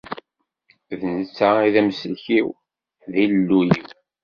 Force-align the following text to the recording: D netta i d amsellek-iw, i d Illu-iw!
D 0.99 1.01
netta 1.17 1.49
i 1.67 1.69
d 1.73 1.75
amsellek-iw, 1.81 2.47
i 3.05 3.07
d 3.11 3.13
Illu-iw! 3.25 3.85